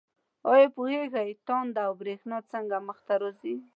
آیا 0.51 0.67
پوهیږئ 0.75 1.29
تالنده 1.47 1.81
او 1.87 1.93
برېښنا 2.01 2.37
څنګه 2.51 2.75
منځ 2.85 2.99
ته 3.07 3.13
راځي؟ 3.21 3.55